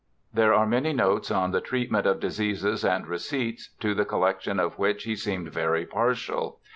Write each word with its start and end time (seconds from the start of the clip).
There 0.33 0.51
are 0.51 0.65
many 0.65 0.93
notes 0.93 1.29
on 1.29 1.51
the 1.51 1.61
treatment 1.61 2.07
of 2.07 2.19
diseases 2.19 2.83
and 2.83 3.05
receipts, 3.05 3.69
to 3.81 3.93
the 3.93 4.03
collection 4.03 4.59
of 4.59 4.79
which 4.79 5.03
he 5.03 5.15
seemed 5.15 5.53
very 5.53 5.85
partial. 5.85 6.59